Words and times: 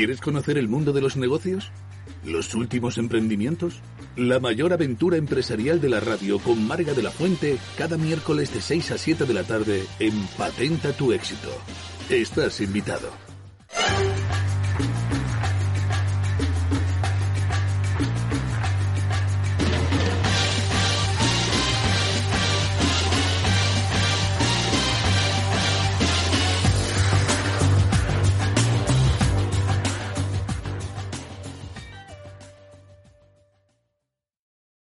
¿Quieres 0.00 0.22
conocer 0.22 0.56
el 0.56 0.66
mundo 0.66 0.94
de 0.94 1.02
los 1.02 1.18
negocios? 1.18 1.70
¿Los 2.24 2.54
últimos 2.54 2.96
emprendimientos? 2.96 3.82
La 4.16 4.40
mayor 4.40 4.72
aventura 4.72 5.18
empresarial 5.18 5.78
de 5.78 5.90
la 5.90 6.00
radio 6.00 6.38
con 6.38 6.66
Marga 6.66 6.94
de 6.94 7.02
la 7.02 7.10
Fuente 7.10 7.58
cada 7.76 7.98
miércoles 7.98 8.50
de 8.54 8.62
6 8.62 8.92
a 8.92 8.96
7 8.96 9.26
de 9.26 9.34
la 9.34 9.42
tarde 9.44 9.84
en 9.98 10.14
Patenta 10.38 10.94
tu 10.94 11.12
éxito. 11.12 11.50
Estás 12.08 12.62
invitado. 12.62 13.29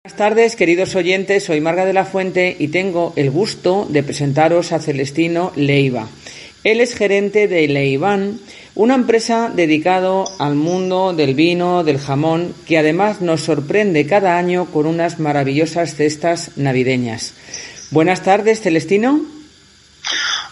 Buenas 0.09 0.33
tardes, 0.33 0.55
queridos 0.55 0.95
oyentes. 0.95 1.43
Soy 1.43 1.61
Marga 1.61 1.85
de 1.85 1.93
la 1.93 2.03
Fuente 2.03 2.55
y 2.57 2.69
tengo 2.69 3.13
el 3.15 3.29
gusto 3.29 3.85
de 3.87 4.01
presentaros 4.01 4.71
a 4.71 4.79
Celestino 4.79 5.53
Leiva. 5.55 6.09
Él 6.63 6.81
es 6.81 6.95
gerente 6.95 7.47
de 7.47 7.67
Leiván, 7.67 8.39
una 8.73 8.95
empresa 8.95 9.51
dedicada 9.53 10.23
al 10.39 10.55
mundo 10.55 11.13
del 11.13 11.35
vino, 11.35 11.83
del 11.83 11.99
jamón, 11.99 12.55
que 12.67 12.79
además 12.79 13.21
nos 13.21 13.41
sorprende 13.41 14.07
cada 14.07 14.39
año 14.39 14.65
con 14.65 14.87
unas 14.87 15.19
maravillosas 15.19 15.93
cestas 15.93 16.57
navideñas. 16.57 17.35
Buenas 17.91 18.23
tardes, 18.23 18.61
Celestino. 18.61 19.21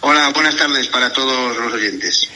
Hola, 0.02 0.30
buenas 0.32 0.54
tardes 0.56 0.86
para 0.86 1.12
todos 1.12 1.58
los 1.58 1.72
oyentes. 1.74 2.30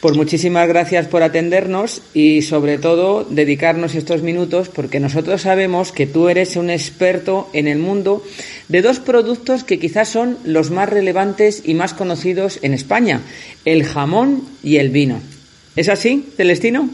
Pues 0.00 0.14
muchísimas 0.14 0.68
gracias 0.68 1.06
por 1.06 1.22
atendernos 1.22 2.02
y 2.12 2.42
sobre 2.42 2.78
todo 2.78 3.24
dedicarnos 3.24 3.94
estos 3.94 4.22
minutos 4.22 4.68
porque 4.68 5.00
nosotros 5.00 5.42
sabemos 5.42 5.90
que 5.90 6.06
tú 6.06 6.28
eres 6.28 6.56
un 6.56 6.70
experto 6.70 7.48
en 7.54 7.66
el 7.66 7.78
mundo 7.78 8.22
de 8.68 8.82
dos 8.82 9.00
productos 9.00 9.64
que 9.64 9.78
quizás 9.78 10.08
son 10.08 10.38
los 10.44 10.70
más 10.70 10.88
relevantes 10.88 11.62
y 11.64 11.74
más 11.74 11.94
conocidos 11.94 12.58
en 12.62 12.74
España, 12.74 13.22
el 13.64 13.84
jamón 13.84 14.46
y 14.62 14.76
el 14.76 14.90
vino. 14.90 15.20
¿Es 15.76 15.88
así, 15.88 16.28
Celestino? 16.36 16.90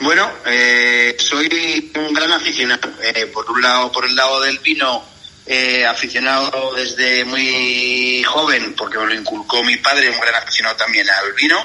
Bueno, 0.00 0.30
eh, 0.46 1.16
soy 1.18 1.90
un 1.94 2.12
gran 2.12 2.32
aficionado. 2.32 2.90
Eh, 3.02 3.26
por 3.26 3.50
un 3.50 3.62
lado, 3.62 3.90
por 3.90 4.04
el 4.04 4.14
lado 4.14 4.40
del 4.42 4.58
vino, 4.58 5.02
eh, 5.46 5.84
aficionado 5.84 6.74
desde 6.74 7.24
muy 7.24 8.22
joven, 8.24 8.74
porque 8.76 8.98
me 8.98 9.06
lo 9.06 9.14
inculcó 9.14 9.62
mi 9.62 9.76
padre, 9.76 10.10
un 10.10 10.20
gran 10.20 10.34
aficionado 10.34 10.76
también 10.76 11.08
al 11.08 11.32
vino. 11.34 11.56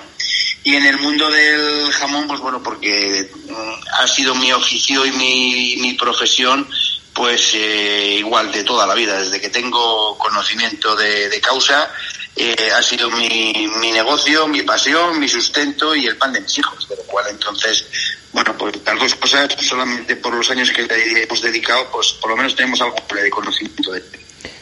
Y 0.64 0.76
en 0.76 0.86
el 0.86 0.98
mundo 0.98 1.30
del 1.30 1.92
jamón, 1.92 2.28
pues 2.28 2.40
bueno, 2.40 2.62
porque 2.62 3.30
mm, 3.48 4.02
ha 4.02 4.08
sido 4.08 4.36
mi 4.36 4.52
oficio 4.52 5.06
y 5.06 5.12
mi, 5.12 5.78
mi 5.82 5.94
profesión, 5.94 6.68
pues 7.14 7.52
eh, 7.54 8.16
igual 8.20 8.52
de 8.52 8.64
toda 8.64 8.86
la 8.86 8.96
vida, 8.96 9.20
desde 9.20 9.40
que 9.40 9.50
tengo 9.50 10.18
conocimiento 10.18 10.96
de, 10.96 11.30
de 11.30 11.42
causa, 11.42 11.90
eh, 12.36 12.72
ha 12.74 12.82
sido 12.82 13.10
mi, 13.12 13.68
mi 13.82 13.92
negocio, 13.92 14.48
mi 14.48 14.62
pasión, 14.62 15.20
mi 15.20 15.28
sustento 15.28 15.94
y 15.94 16.06
el 16.06 16.16
pan 16.16 16.32
de 16.32 16.40
mis 16.40 16.58
hijos, 16.58 16.88
de 16.88 16.96
lo 16.96 17.04
cual 17.04 17.26
entonces, 17.30 17.86
bueno, 18.32 18.56
pues 18.58 18.82
tal 18.84 18.98
cosas, 18.98 19.54
solamente 19.60 20.16
por 20.16 20.34
los 20.34 20.50
años 20.50 20.72
que 20.72 20.84
le 20.84 21.24
hemos 21.24 21.42
dedicado, 21.42 21.88
pues 21.92 22.14
por 22.14 22.30
lo 22.30 22.38
menos 22.38 22.56
tenemos 22.56 22.80
algo 22.80 22.96
de 23.14 23.30
conocimiento 23.30 23.92
de 23.92 24.04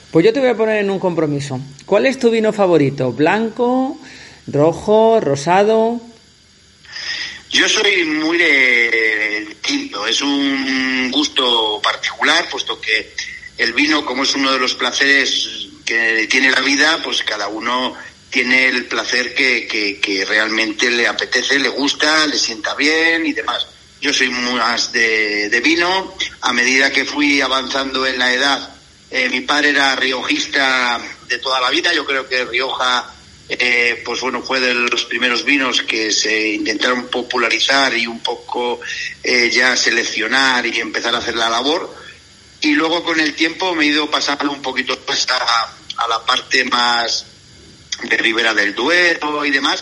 Pues 0.09 0.25
yo 0.25 0.33
te 0.33 0.39
voy 0.39 0.49
a 0.49 0.57
poner 0.57 0.77
en 0.77 0.89
un 0.89 0.97
compromiso. 0.97 1.59
¿Cuál 1.85 2.07
es 2.07 2.17
tu 2.17 2.31
vino 2.31 2.51
favorito? 2.51 3.11
¿Blanco, 3.11 3.99
rojo, 4.47 5.19
rosado? 5.21 6.01
Yo 7.49 7.69
soy 7.69 8.03
muy 8.03 8.37
de 8.37 9.57
tinto, 9.61 10.05
es 10.05 10.21
un 10.21 11.09
gusto 11.11 11.79
particular, 11.81 12.47
puesto 12.49 12.79
que 12.79 13.13
el 13.57 13.73
vino, 13.73 14.05
como 14.05 14.23
es 14.23 14.35
uno 14.35 14.51
de 14.51 14.59
los 14.59 14.75
placeres 14.75 15.67
que 15.85 16.27
tiene 16.29 16.51
la 16.51 16.61
vida, 16.61 16.99
pues 17.03 17.23
cada 17.23 17.47
uno 17.47 17.95
tiene 18.29 18.67
el 18.67 18.85
placer 18.85 19.33
que, 19.33 19.65
que, 19.67 19.99
que 19.99 20.25
realmente 20.25 20.91
le 20.91 21.07
apetece, 21.07 21.57
le 21.57 21.69
gusta, 21.69 22.27
le 22.27 22.37
sienta 22.37 22.75
bien 22.75 23.25
y 23.25 23.33
demás. 23.33 23.65
Yo 24.01 24.13
soy 24.13 24.29
más 24.29 24.91
de, 24.91 25.49
de 25.49 25.59
vino. 25.61 26.13
A 26.41 26.53
medida 26.53 26.91
que 26.91 27.05
fui 27.05 27.41
avanzando 27.41 28.05
en 28.05 28.19
la 28.19 28.33
edad, 28.33 28.75
eh, 29.09 29.29
mi 29.29 29.41
padre 29.41 29.69
era 29.69 29.95
riojista 29.95 30.99
de 31.27 31.39
toda 31.39 31.61
la 31.61 31.69
vida. 31.69 31.93
Yo 31.93 32.05
creo 32.05 32.27
que 32.27 32.45
Rioja 32.45 33.11
eh, 33.49 34.01
pues 34.03 34.19
bueno, 34.19 34.41
fue 34.41 34.59
de 34.59 34.73
los 34.73 35.05
primeros 35.05 35.45
vinos 35.45 35.81
que 35.83 36.11
se 36.11 36.49
intentaron 36.49 37.07
popularizar 37.07 37.95
y 37.97 38.05
un 38.05 38.19
poco 38.19 38.81
eh, 39.23 39.49
ya 39.49 39.77
seleccionar 39.77 40.65
y 40.65 40.79
empezar 40.79 41.15
a 41.15 41.19
hacer 41.19 41.35
la 41.35 41.49
labor. 41.49 41.95
Y 42.59 42.73
luego 42.73 43.03
con 43.03 43.19
el 43.19 43.35
tiempo 43.35 43.73
me 43.73 43.85
he 43.85 43.87
ido 43.87 44.09
pasando 44.09 44.51
un 44.51 44.61
poquito 44.61 44.93
a, 45.29 46.03
a 46.03 46.07
la 46.07 46.25
parte 46.25 46.65
más 46.65 47.25
de 48.03 48.17
Ribera 48.17 48.53
del 48.53 48.75
Duero 48.75 49.45
y 49.45 49.51
demás. 49.51 49.81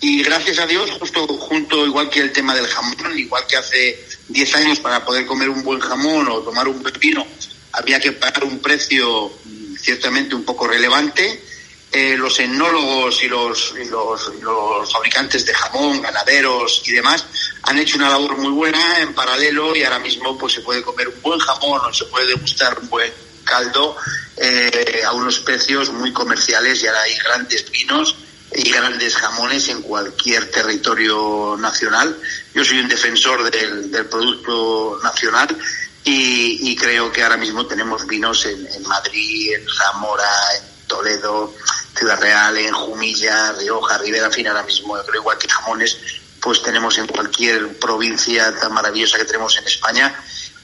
Y 0.00 0.22
gracias 0.22 0.58
a 0.58 0.66
Dios, 0.66 0.90
justo 0.92 1.26
junto, 1.26 1.86
igual 1.86 2.10
que 2.10 2.20
el 2.20 2.32
tema 2.32 2.54
del 2.54 2.66
jamón, 2.66 3.18
igual 3.18 3.46
que 3.48 3.56
hace 3.56 4.04
10 4.28 4.54
años 4.54 4.80
para 4.80 5.04
poder 5.04 5.26
comer 5.26 5.48
un 5.48 5.62
buen 5.62 5.80
jamón 5.80 6.28
o 6.28 6.40
tomar 6.40 6.68
un 6.68 6.82
buen 6.82 6.94
vino, 7.00 7.26
había 7.72 7.98
que 7.98 8.12
pagar 8.12 8.44
un 8.44 8.60
precio 8.60 9.32
mm, 9.44 9.76
ciertamente 9.76 10.34
un 10.34 10.44
poco 10.44 10.68
relevante 10.68 11.42
eh, 11.90 12.16
los 12.18 12.38
etnólogos 12.38 13.22
y 13.22 13.28
los, 13.28 13.74
y 13.80 13.88
los, 13.88 14.92
fabricantes 14.92 15.46
de 15.46 15.54
jamón, 15.54 16.02
ganaderos 16.02 16.82
y 16.84 16.92
demás 16.92 17.24
han 17.62 17.78
hecho 17.78 17.96
una 17.96 18.10
labor 18.10 18.36
muy 18.36 18.50
buena 18.50 19.00
en 19.00 19.14
paralelo 19.14 19.74
y 19.74 19.84
ahora 19.84 19.98
mismo 19.98 20.36
pues 20.36 20.52
se 20.52 20.60
puede 20.60 20.82
comer 20.82 21.08
un 21.08 21.22
buen 21.22 21.38
jamón 21.38 21.80
o 21.82 21.92
se 21.94 22.04
puede 22.04 22.26
degustar 22.26 22.78
un 22.78 22.90
buen 22.90 23.10
caldo 23.42 23.96
eh, 24.36 25.02
a 25.06 25.12
unos 25.12 25.38
precios 25.40 25.90
muy 25.90 26.12
comerciales 26.12 26.82
y 26.82 26.86
ahora 26.86 27.00
hay 27.00 27.16
grandes 27.16 27.70
vinos 27.70 28.16
y 28.54 28.70
grandes 28.70 29.16
jamones 29.16 29.68
en 29.68 29.80
cualquier 29.80 30.50
territorio 30.50 31.56
nacional. 31.58 32.18
Yo 32.54 32.66
soy 32.66 32.80
un 32.80 32.88
defensor 32.88 33.50
del, 33.50 34.06
producto 34.06 35.00
nacional 35.02 35.56
y, 36.04 36.76
creo 36.76 37.10
que 37.10 37.22
ahora 37.22 37.36
mismo 37.38 37.66
tenemos 37.66 38.06
vinos 38.06 38.44
en 38.46 38.82
Madrid, 38.82 39.54
en 39.54 39.66
Zamora, 39.68 40.30
en 40.56 40.86
Toledo, 40.86 41.54
Ciudad 41.98 42.20
Real, 42.20 42.56
en 42.56 42.72
Jumilla, 42.72 43.52
Rioja, 43.52 43.98
Rivera, 43.98 44.26
en 44.26 44.32
fin, 44.32 44.46
ahora 44.46 44.62
mismo, 44.62 44.96
yo 44.96 45.04
creo 45.04 45.20
igual 45.20 45.38
que 45.38 45.48
jamones, 45.48 45.98
pues 46.40 46.62
tenemos 46.62 46.96
en 46.98 47.08
cualquier 47.08 47.76
provincia 47.78 48.54
tan 48.58 48.72
maravillosa 48.72 49.18
que 49.18 49.24
tenemos 49.24 49.58
en 49.58 49.66
España. 49.66 50.14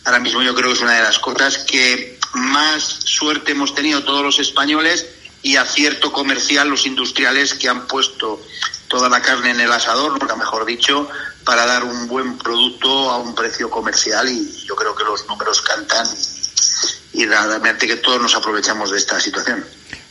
Ahora 0.05 0.21
mismo 0.21 0.43
yo 0.43 0.55
creo 0.55 0.69
que 0.69 0.75
es 0.75 0.83
una 0.83 0.95
de 0.95 1.03
las 1.03 1.19
cosas 1.19 1.59
que 1.59 2.19
más 2.35 2.83
suerte 2.83 3.53
hemos 3.53 3.75
tenido 3.75 4.05
todos 4.05 4.23
los 4.23 4.39
españoles 4.39 5.07
y 5.43 5.57
acierto 5.57 6.13
comercial 6.13 6.69
los 6.69 6.87
industriales 6.87 7.55
que 7.55 7.69
han 7.69 7.87
puesto 7.87 8.41
toda 8.89 9.09
la 9.09 9.21
carne 9.21 9.51
en 9.51 9.61
el 9.61 9.73
asador, 9.73 10.13
nunca 10.13 10.37
mejor 10.37 10.65
dicho, 10.65 11.09
para 11.45 11.67
dar 11.67 11.85
un 11.85 12.07
buen 12.07 12.39
producto 12.39 13.11
a 13.11 13.19
un 13.19 13.35
precio 13.35 13.69
comercial 13.69 14.29
y 14.29 14.65
yo 14.67 14.77
creo 14.77 14.95
que 14.95 15.05
los 15.05 15.27
números 15.27 15.61
cantan 15.63 16.07
y 17.13 17.27
realmente 17.27 17.87
que 17.87 17.97
todos 17.97 18.21
nos 18.21 18.35
aprovechamos 18.35 18.91
de 18.91 18.99
esta 18.99 19.21
situación. 19.21 19.65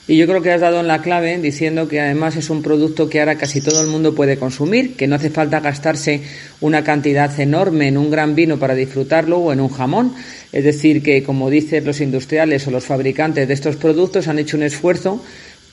Y 0.06 0.18
yo 0.18 0.28
creo 0.28 0.42
que 0.42 0.52
has 0.52 0.60
dado 0.60 0.82
en 0.82 0.88
la 0.88 1.02
clave 1.02 1.38
diciendo 1.38 1.88
que 1.88 2.02
además 2.02 2.36
es 2.36 2.50
un 2.50 2.62
producto 2.62 3.08
que 3.08 3.22
ahora 3.22 3.38
casi 3.38 3.62
todo 3.62 3.82
el 3.82 3.88
mundo 3.88 4.14
puede 4.14 4.38
consumir, 4.38 4.98
que 4.98 5.08
no 5.08 5.16
hace 5.16 5.30
falta 5.30 5.62
gastarse 5.62 6.22
una 6.60 6.84
cantidad 6.84 7.40
enorme 7.40 7.88
en 7.88 7.98
un 7.98 8.12
gran 8.12 8.36
vino 8.36 8.60
para 8.60 8.76
disfrutarlo 8.76 9.38
o 9.38 9.54
en 9.54 9.62
un 9.62 9.70
jamón. 9.70 10.14
Es 10.52 10.66
decir, 10.66 11.02
que 11.02 11.24
como 11.24 11.50
dicen 11.50 11.86
los 11.86 12.02
industriales 12.02 12.68
o 12.68 12.72
los 12.72 12.84
fabricantes 12.84 13.48
de 13.48 13.54
estos 13.54 13.78
productos 13.78 14.28
han 14.28 14.40
hecho 14.40 14.58
un 14.58 14.64
esfuerzo 14.64 15.24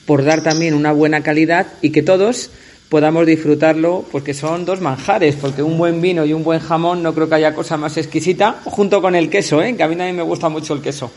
por 0.05 0.23
dar 0.23 0.43
también 0.43 0.75
una 0.75 0.93
buena 0.93 1.23
calidad 1.23 1.67
y 1.81 1.89
que 1.89 2.01
todos 2.01 2.51
podamos 2.87 3.25
disfrutarlo 3.25 4.05
porque 4.13 4.33
son 4.33 4.63
dos 4.63 4.79
manjares, 4.79 5.35
porque 5.35 5.61
un 5.61 5.77
buen 5.77 6.01
vino 6.01 6.25
y 6.25 6.31
un 6.31 6.45
buen 6.45 6.61
jamón 6.61 7.03
no 7.03 7.13
creo 7.13 7.27
que 7.27 7.35
haya 7.35 7.53
cosa 7.53 7.75
más 7.75 7.97
exquisita, 7.97 8.61
junto 8.63 9.01
con 9.01 9.13
el 9.15 9.29
queso, 9.29 9.61
¿eh? 9.61 9.75
que 9.75 9.83
a 9.83 9.89
mí 9.89 9.97
también 9.97 10.15
me 10.15 10.23
gusta 10.23 10.47
mucho 10.47 10.73
el 10.73 10.81
queso. 10.81 11.11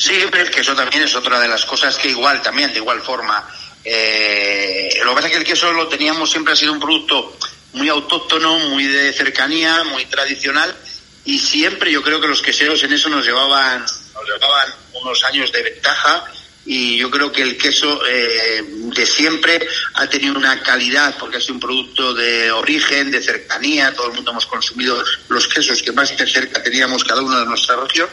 Es 0.00 0.50
que 0.50 0.60
eso 0.60 0.74
también 0.74 1.02
es 1.02 1.14
otra 1.14 1.38
de 1.38 1.46
las 1.46 1.66
cosas 1.66 1.96
que 1.98 2.08
igual, 2.08 2.40
también 2.40 2.72
de 2.72 2.78
igual 2.78 3.02
forma, 3.02 3.46
Eh, 3.82 5.00
lo 5.04 5.10
que 5.10 5.14
pasa 5.14 5.26
es 5.28 5.32
que 5.32 5.38
el 5.38 5.44
queso 5.44 5.72
lo 5.72 5.88
teníamos 5.88 6.30
siempre 6.30 6.52
ha 6.52 6.56
sido 6.56 6.72
un 6.72 6.80
producto 6.80 7.38
muy 7.72 7.88
autóctono, 7.88 8.58
muy 8.58 8.84
de 8.84 9.12
cercanía, 9.12 9.84
muy 9.84 10.04
tradicional 10.04 10.74
y 11.24 11.38
siempre 11.38 11.90
yo 11.90 12.02
creo 12.02 12.20
que 12.20 12.28
los 12.28 12.42
queseros 12.42 12.82
en 12.82 12.92
eso 12.92 13.08
nos 13.08 13.24
llevaban, 13.24 13.80
nos 13.80 14.24
llevaban 14.26 14.74
unos 15.00 15.24
años 15.24 15.50
de 15.50 15.62
ventaja 15.62 16.24
y 16.66 16.98
yo 16.98 17.10
creo 17.10 17.32
que 17.32 17.40
el 17.40 17.56
queso 17.56 18.02
eh, 18.06 18.62
de 18.66 19.06
siempre 19.06 19.66
ha 19.94 20.06
tenido 20.08 20.34
una 20.34 20.62
calidad 20.62 21.16
porque 21.18 21.38
ha 21.38 21.40
sido 21.40 21.54
un 21.54 21.60
producto 21.60 22.12
de 22.12 22.50
origen, 22.52 23.10
de 23.10 23.22
cercanía, 23.22 23.94
todo 23.94 24.08
el 24.08 24.12
mundo 24.12 24.32
hemos 24.32 24.46
consumido 24.46 25.02
los 25.28 25.48
quesos 25.48 25.82
que 25.82 25.92
más 25.92 26.14
de 26.14 26.26
cerca 26.26 26.62
teníamos 26.62 27.02
cada 27.02 27.22
uno 27.22 27.40
de 27.40 27.46
nuestra 27.46 27.76
región 27.76 28.10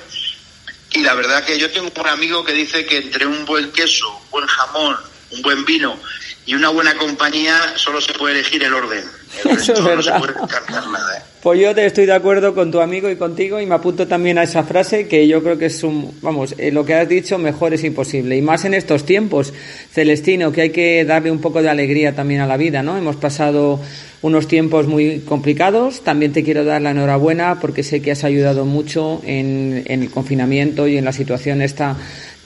y 0.91 1.03
la 1.03 1.13
verdad 1.13 1.43
que 1.43 1.57
yo 1.59 1.69
tengo 1.71 1.91
un 1.95 2.07
amigo 2.07 2.43
que 2.43 2.53
dice 2.53 2.85
que 2.85 2.97
entre 2.97 3.25
un 3.25 3.45
buen 3.45 3.71
queso, 3.71 4.09
un 4.09 4.29
buen 4.31 4.47
jamón, 4.47 4.97
un 5.31 5.41
buen 5.41 5.65
vino 5.65 5.99
y 6.45 6.55
una 6.55 6.69
buena 6.69 6.95
compañía 6.95 7.77
solo 7.77 7.99
se 7.99 8.13
puede 8.13 8.35
elegir 8.35 8.63
el 8.63 8.73
orden. 8.73 9.03
Eso 9.43 9.73
es 9.73 9.83
verdad. 9.83 10.23
¿eh? 10.23 11.21
Pues 11.47 11.61
yo 11.61 11.73
te 11.73 11.85
estoy 11.85 12.05
de 12.05 12.11
acuerdo 12.11 12.53
con 12.53 12.71
tu 12.71 12.81
amigo 12.81 13.09
y 13.09 13.15
contigo 13.15 13.61
y 13.61 13.65
me 13.65 13.75
apunto 13.75 14.05
también 14.05 14.37
a 14.37 14.43
esa 14.43 14.63
frase 14.63 15.07
que 15.07 15.29
yo 15.29 15.41
creo 15.41 15.57
que 15.57 15.67
es 15.67 15.81
un, 15.81 16.11
vamos, 16.21 16.53
eh, 16.57 16.73
lo 16.73 16.83
que 16.83 16.93
has 16.93 17.07
dicho 17.07 17.37
mejor 17.37 17.73
es 17.73 17.85
imposible 17.85 18.35
y 18.35 18.41
más 18.41 18.65
en 18.65 18.73
estos 18.73 19.05
tiempos, 19.05 19.53
Celestino, 19.89 20.51
que 20.51 20.63
hay 20.63 20.69
que 20.71 21.05
darle 21.05 21.31
un 21.31 21.39
poco 21.39 21.61
de 21.61 21.69
alegría 21.69 22.13
también 22.13 22.41
a 22.41 22.47
la 22.47 22.57
vida, 22.57 22.83
¿no? 22.83 22.97
Hemos 22.97 23.15
pasado 23.15 23.79
unos 24.21 24.49
tiempos 24.49 24.87
muy 24.87 25.19
complicados. 25.19 26.01
También 26.01 26.33
te 26.33 26.43
quiero 26.43 26.65
dar 26.65 26.81
la 26.81 26.91
enhorabuena 26.91 27.61
porque 27.61 27.81
sé 27.81 28.01
que 28.01 28.11
has 28.11 28.25
ayudado 28.25 28.65
mucho 28.65 29.21
en, 29.25 29.83
en 29.85 30.03
el 30.03 30.11
confinamiento 30.11 30.85
y 30.85 30.97
en 30.97 31.05
la 31.05 31.13
situación 31.13 31.61
esta 31.61 31.95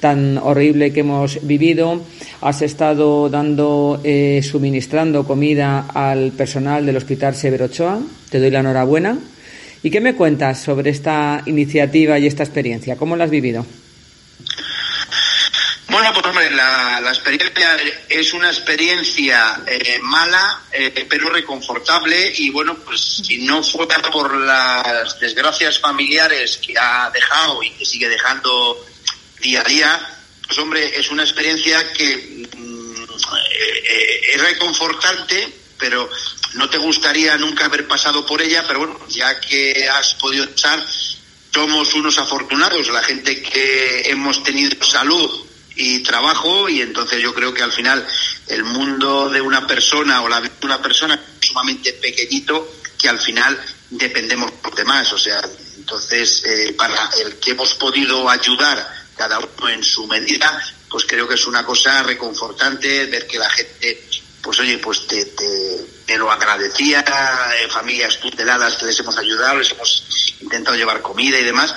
tan 0.01 0.37
horrible 0.37 0.91
que 0.91 0.99
hemos 0.99 1.47
vivido. 1.47 2.03
Has 2.41 2.61
estado 2.61 3.29
dando, 3.29 4.01
eh, 4.03 4.41
suministrando 4.43 5.25
comida 5.25 5.85
al 5.93 6.31
personal 6.33 6.85
del 6.85 6.97
Hospital 6.97 7.35
Severo 7.35 7.65
Ochoa. 7.65 8.01
Te 8.29 8.39
doy 8.39 8.49
la 8.51 8.59
enhorabuena. 8.59 9.17
¿Y 9.83 9.89
qué 9.89 10.01
me 10.01 10.15
cuentas 10.15 10.61
sobre 10.61 10.89
esta 10.89 11.41
iniciativa 11.45 12.19
y 12.19 12.27
esta 12.27 12.43
experiencia? 12.43 12.97
¿Cómo 12.97 13.15
la 13.15 13.23
has 13.23 13.29
vivido? 13.31 13.65
Bueno, 15.89 16.13
pues 16.13 16.25
hombre, 16.25 16.49
la, 16.51 16.99
experiencia 17.09 17.77
es 18.07 18.33
una 18.33 18.47
experiencia 18.47 19.61
eh, 19.67 19.99
mala, 20.01 20.61
eh, 20.71 21.05
pero 21.09 21.29
reconfortable 21.29 22.33
y 22.37 22.49
bueno, 22.49 22.75
pues 22.75 23.01
si 23.01 23.39
no 23.39 23.61
fuera 23.61 24.01
por 24.11 24.33
las 24.37 25.19
desgracias 25.19 25.79
familiares 25.79 26.57
que 26.65 26.73
ha 26.79 27.09
dejado 27.13 27.61
y 27.61 27.71
que 27.71 27.85
sigue 27.85 28.07
dejando 28.07 28.85
día 29.41 29.61
a 29.61 29.63
día, 29.63 30.17
pues 30.47 30.57
hombre, 30.59 30.99
es 30.99 31.09
una 31.11 31.23
experiencia 31.23 31.91
que 31.93 32.47
mm, 32.57 32.93
eh, 33.83 34.21
es 34.33 34.41
reconfortante, 34.41 35.51
pero 35.77 36.09
no 36.53 36.69
te 36.69 36.77
gustaría 36.77 37.37
nunca 37.37 37.65
haber 37.65 37.87
pasado 37.87 38.25
por 38.25 38.41
ella, 38.41 38.65
pero 38.67 38.79
bueno, 38.79 38.99
ya 39.09 39.39
que 39.39 39.89
has 39.89 40.13
podido 40.15 40.43
estar, 40.43 40.83
somos 41.53 41.93
unos 41.95 42.17
afortunados, 42.17 42.87
la 42.89 43.03
gente 43.03 43.41
que 43.41 44.09
hemos 44.09 44.43
tenido 44.43 44.83
salud 44.85 45.45
y 45.75 46.03
trabajo 46.03 46.69
y 46.69 46.81
entonces 46.81 47.21
yo 47.21 47.33
creo 47.33 47.53
que 47.53 47.63
al 47.63 47.71
final 47.71 48.05
el 48.47 48.63
mundo 48.63 49.29
de 49.29 49.41
una 49.41 49.65
persona 49.65 50.21
o 50.21 50.29
la 50.29 50.39
vida 50.39 50.53
de 50.59 50.65
una 50.65 50.81
persona 50.81 51.15
es 51.15 51.47
sumamente 51.47 51.93
pequeñito 51.93 52.75
que 52.97 53.09
al 53.09 53.19
final 53.19 53.59
dependemos 53.89 54.51
por 54.51 54.75
demás, 54.75 55.11
o 55.13 55.17
sea, 55.17 55.41
entonces 55.77 56.43
eh, 56.45 56.73
para 56.77 57.09
el 57.23 57.35
que 57.39 57.51
hemos 57.51 57.73
podido 57.75 58.29
ayudar 58.29 59.00
cada 59.21 59.37
uno 59.37 59.69
en 59.69 59.83
su 59.83 60.07
medida, 60.07 60.59
pues 60.89 61.05
creo 61.05 61.27
que 61.27 61.35
es 61.35 61.45
una 61.45 61.63
cosa 61.63 62.01
reconfortante 62.01 63.05
ver 63.05 63.27
que 63.27 63.37
la 63.37 63.47
gente, 63.51 64.03
pues 64.41 64.59
oye, 64.61 64.79
pues 64.79 65.05
te, 65.05 66.17
lo 66.17 66.31
agradecía, 66.31 67.01
eh, 67.01 67.67
familias 67.69 68.19
tuteladas 68.19 68.77
que 68.77 68.87
les 68.87 68.99
hemos 68.99 69.15
ayudado, 69.19 69.59
les 69.59 69.69
hemos 69.73 70.35
intentado 70.39 70.75
llevar 70.75 71.03
comida 71.03 71.37
y 71.37 71.43
demás. 71.43 71.75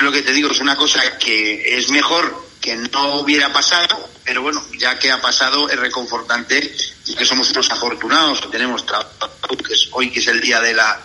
Lo 0.00 0.12
que 0.12 0.20
te 0.20 0.34
digo 0.34 0.50
es 0.50 0.60
una 0.60 0.76
cosa 0.76 1.16
que 1.16 1.78
es 1.78 1.88
mejor 1.88 2.46
que 2.60 2.76
no 2.76 3.20
hubiera 3.20 3.50
pasado, 3.54 4.10
pero 4.22 4.42
bueno, 4.42 4.62
ya 4.78 4.98
que 4.98 5.10
ha 5.10 5.20
pasado 5.22 5.70
es 5.70 5.78
reconfortante 5.78 6.76
y 7.06 7.14
que 7.14 7.24
somos 7.24 7.50
unos 7.52 7.70
afortunados, 7.70 8.42
que 8.42 8.48
tenemos 8.48 8.84
trabajo, 8.84 9.56
que 9.66 9.72
es 9.72 9.88
hoy 9.92 10.10
que 10.10 10.20
es 10.20 10.26
el 10.26 10.42
día 10.42 10.60
de 10.60 10.74
la 10.74 11.02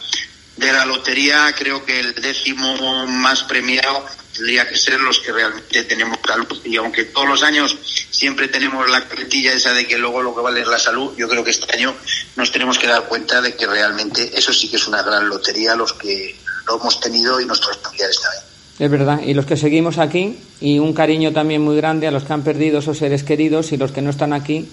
de 0.57 0.73
la 0.73 0.85
lotería, 0.85 1.53
creo 1.57 1.85
que 1.85 1.99
el 1.99 2.15
décimo 2.15 3.05
más 3.07 3.43
premiado 3.43 4.03
tendría 4.35 4.67
que 4.67 4.77
ser 4.77 4.99
los 4.99 5.19
que 5.19 5.31
realmente 5.31 5.83
tenemos 5.83 6.17
salud. 6.25 6.61
Y 6.65 6.77
aunque 6.77 7.05
todos 7.05 7.27
los 7.27 7.43
años 7.43 7.77
siempre 8.09 8.47
tenemos 8.47 8.89
la 8.89 9.07
carretilla 9.07 9.53
esa 9.53 9.73
de 9.73 9.87
que 9.87 9.97
luego 9.97 10.21
lo 10.21 10.35
que 10.35 10.41
vale 10.41 10.61
es 10.61 10.67
la 10.67 10.79
salud, 10.79 11.13
yo 11.17 11.27
creo 11.27 11.43
que 11.43 11.51
este 11.51 11.71
año 11.75 11.93
nos 12.35 12.51
tenemos 12.51 12.77
que 12.77 12.87
dar 12.87 13.03
cuenta 13.03 13.41
de 13.41 13.55
que 13.55 13.65
realmente 13.65 14.31
eso 14.33 14.51
sí 14.51 14.69
que 14.69 14.77
es 14.77 14.87
una 14.87 15.01
gran 15.03 15.29
lotería, 15.29 15.75
los 15.75 15.93
que 15.93 16.35
lo 16.67 16.79
hemos 16.79 16.99
tenido 16.99 17.39
y 17.39 17.45
nuestros 17.45 17.77
familiares 17.77 18.19
también. 18.21 18.43
Es 18.79 18.91
verdad, 18.91 19.21
y 19.23 19.33
los 19.33 19.47
que 19.47 19.57
seguimos 19.57 19.97
aquí, 19.97 20.37
y 20.61 20.77
un 20.77 20.93
cariño 20.93 21.33
también 21.33 21.63
muy 21.63 21.75
grande 21.77 22.07
a 22.07 22.11
los 22.11 22.23
que 22.23 22.33
han 22.33 22.43
perdido 22.43 22.79
esos 22.79 22.99
seres 22.99 23.23
queridos 23.23 23.71
y 23.71 23.77
los 23.77 23.91
que 23.91 24.03
no 24.03 24.11
están 24.11 24.33
aquí, 24.33 24.69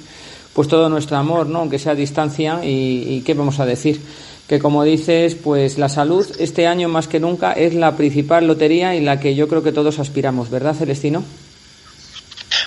pues 0.53 0.69
todo 0.69 0.91
nuestro 0.91 1.17
amor, 1.17 1.47
¿no? 1.47 1.61
Aunque 1.61 1.79
sea 1.79 1.93
a 1.93 1.95
distancia, 1.95 2.61
y, 2.63 3.07
y 3.09 3.23
qué 3.23 3.33
vamos 3.33 3.61
a 3.61 3.67
decir 3.67 4.03
que 4.49 4.59
como 4.59 4.85
dices, 4.85 5.35
pues 5.35 5.79
la 5.79 5.89
salud 5.89 6.27
este 6.39 6.67
año 6.67 6.89
más 6.89 7.09
que 7.09 7.21
nunca 7.21 7.53
es 7.53 7.75
la 7.75 7.97
principal 7.97 8.47
lotería 8.47 8.95
y 8.95 9.01
la 9.01 9.21
que 9.21 9.35
yo 9.35 9.49
creo 9.49 9.63
que 9.63 9.73
todos 9.73 9.99
aspiramos, 9.99 10.51
¿verdad, 10.51 10.75
Celestino? 10.75 11.25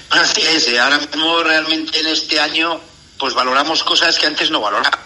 Así 0.09 0.41
es, 0.41 0.79
ahora 0.79 0.97
mismo 0.97 1.43
realmente 1.43 1.99
en 1.99 2.07
este 2.07 2.39
año 2.39 2.79
pues 3.19 3.33
valoramos 3.33 3.83
cosas 3.83 4.17
que 4.17 4.27
antes 4.27 4.51
no 4.51 4.61
valorábamos. 4.61 5.05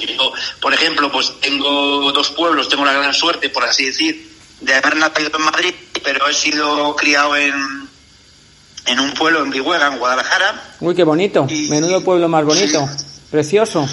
Yo, 0.00 0.32
por 0.60 0.72
ejemplo, 0.72 1.10
pues 1.10 1.32
tengo 1.40 2.12
dos 2.12 2.30
pueblos, 2.30 2.68
tengo 2.68 2.84
la 2.84 2.92
gran 2.92 3.12
suerte, 3.12 3.48
por 3.50 3.64
así 3.64 3.86
decir, 3.86 4.30
de 4.60 4.74
haber 4.74 4.96
nacido 4.96 5.30
en 5.36 5.44
Madrid, 5.44 5.74
pero 6.02 6.28
he 6.28 6.34
sido 6.34 6.94
criado 6.96 7.36
en, 7.36 7.54
en 8.86 9.00
un 9.00 9.12
pueblo 9.14 9.42
en 9.42 9.50
Vihuega, 9.50 9.88
en 9.88 9.98
Guadalajara. 9.98 10.76
Uy, 10.80 10.94
qué 10.94 11.04
bonito, 11.04 11.46
menudo 11.68 12.02
pueblo 12.02 12.28
más 12.28 12.44
bonito, 12.44 12.88
precioso. 13.30 13.88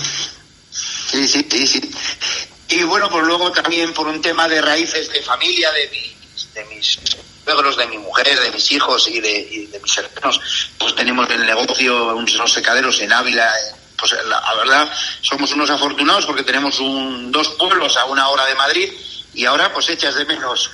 Sí, 0.72 1.28
sí, 1.28 1.46
sí, 1.50 1.68
sí. 1.68 1.92
Y 2.70 2.84
bueno, 2.84 3.10
pues 3.10 3.26
luego 3.26 3.52
también 3.52 3.94
por 3.94 4.08
un 4.08 4.22
tema 4.22 4.48
de 4.48 4.62
raíces 4.62 5.12
de 5.12 5.24
familia, 5.24 5.72
de 5.72 5.90
mis, 5.90 6.54
de 6.54 6.66
mis 6.66 7.00
suegros, 7.44 7.78
de 7.78 7.88
mi 7.88 7.98
mujer, 7.98 8.40
de 8.40 8.52
mis 8.52 8.72
hijos 8.72 9.08
y 9.08 9.20
de, 9.20 9.80
mis 9.82 9.98
hermanos, 9.98 10.40
pues 10.78 10.94
tenemos 10.94 11.28
el 11.32 11.46
negocio, 11.46 12.16
unos 12.16 12.54
secaderos 12.54 13.00
en 13.02 13.12
Ávila. 13.12 13.52
Pues 13.98 14.16
la, 14.26 14.56
verdad, 14.56 14.90
somos 15.22 15.52
unos 15.52 15.70
afortunados 15.72 16.26
porque 16.28 16.44
tenemos 16.44 16.80
un, 16.80 17.32
dos 17.32 17.50
pueblos 17.50 17.98
a 17.98 18.06
una 18.06 18.30
hora 18.30 18.46
de 18.46 18.56
Madrid 18.56 18.94
y 19.34 19.46
ahora 19.46 19.74
pues 19.74 19.90
echas 19.90 20.16
de 20.16 20.26
menos 20.26 20.70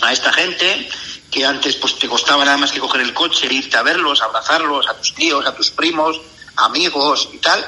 a 0.00 0.12
esta 0.12 0.32
gente 0.32 0.88
que 1.30 1.44
antes 1.44 1.76
pues 1.76 1.98
te 1.98 2.08
costaba 2.08 2.44
nada 2.44 2.56
más 2.56 2.70
que 2.70 2.78
coger 2.78 3.00
el 3.00 3.12
coche, 3.12 3.48
irte 3.50 3.76
a 3.76 3.82
verlos, 3.82 4.22
abrazarlos, 4.22 4.88
a 4.88 4.94
tus 4.94 5.14
tíos, 5.14 5.44
a 5.46 5.54
tus 5.54 5.70
primos, 5.70 6.20
amigos 6.56 7.28
y 7.32 7.38
tal, 7.38 7.66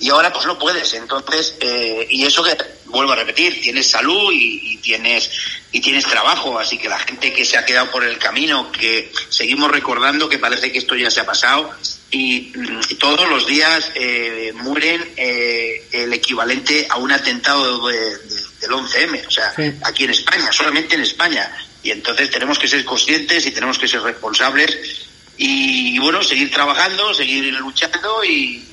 y 0.00 0.10
ahora 0.10 0.32
pues 0.32 0.46
no 0.46 0.58
puedes. 0.58 0.92
Entonces, 0.94 1.56
eh, 1.60 2.06
y 2.10 2.24
eso 2.24 2.42
que 2.42 2.73
vuelvo 2.94 3.12
a 3.12 3.16
repetir, 3.16 3.60
tienes 3.60 3.90
salud 3.90 4.32
y, 4.32 4.78
tienes 4.78 5.30
y 5.72 5.80
tienes 5.80 6.04
trabajo, 6.04 6.58
así 6.58 6.78
que 6.78 6.88
la 6.88 6.98
gente 6.98 7.32
que 7.32 7.44
se 7.44 7.58
ha 7.58 7.64
quedado 7.64 7.90
por 7.90 8.04
el 8.04 8.18
camino, 8.18 8.70
que 8.70 9.12
seguimos 9.28 9.70
recordando 9.70 10.28
que 10.28 10.38
parece 10.38 10.70
que 10.70 10.78
esto 10.78 10.94
ya 10.94 11.10
se 11.10 11.20
ha 11.20 11.26
pasado 11.26 11.70
y, 12.10 12.52
todos 12.98 13.28
los 13.28 13.46
días 13.46 13.90
eh, 13.94 14.52
mueren 14.54 15.04
eh, 15.16 15.88
el 15.92 16.12
equivalente 16.12 16.86
a 16.88 16.96
un 16.96 17.10
atentado 17.10 17.88
del 17.88 18.70
11M, 18.70 19.26
o 19.26 19.30
sea, 19.30 19.52
aquí 19.82 20.04
en 20.04 20.10
España, 20.10 20.52
solamente 20.52 20.94
en 20.94 21.02
España. 21.02 21.50
Y 21.82 21.90
entonces 21.90 22.30
tenemos 22.30 22.58
que 22.58 22.68
ser 22.68 22.84
conscientes 22.84 23.44
y 23.46 23.50
tenemos 23.50 23.78
que 23.78 23.88
ser 23.88 24.00
responsables 24.00 25.06
y, 25.36 25.98
bueno, 25.98 26.22
seguir 26.22 26.50
trabajando, 26.50 27.12
seguir 27.12 27.52
luchando 27.54 28.24
y, 28.24 28.64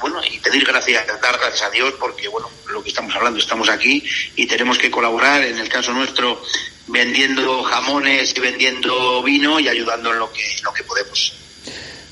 bueno, 0.00 0.20
y 0.30 0.38
pedir 0.38 0.64
gracias, 0.64 1.06
dar 1.06 1.38
gracias 1.38 1.62
a 1.62 1.70
Dios 1.70 1.94
porque, 1.98 2.28
bueno, 2.28 2.48
lo 2.70 2.82
que 2.82 2.88
estamos 2.88 3.14
hablando, 3.14 3.38
estamos 3.38 3.68
aquí 3.68 4.02
y 4.36 4.46
tenemos 4.46 4.78
que 4.78 4.90
colaborar, 4.90 5.42
en 5.44 5.58
el 5.58 5.68
caso 5.68 5.92
nuestro, 5.92 6.42
vendiendo 6.86 7.62
jamones 7.62 8.34
y 8.36 8.40
vendiendo 8.40 9.22
vino 9.22 9.60
y 9.60 9.68
ayudando 9.68 10.12
en 10.12 10.18
lo 10.18 10.32
que, 10.32 10.42
lo 10.62 10.72
que 10.72 10.82
podemos. 10.84 11.34